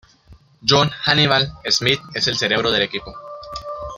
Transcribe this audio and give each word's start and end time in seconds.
Jonh 0.67 0.89
"Hannibal" 1.05 1.47
Smith 1.69 1.99
es 2.15 2.27
el 2.27 2.35
cerebro 2.35 2.71
del 2.71 2.81
equipo. 2.81 3.13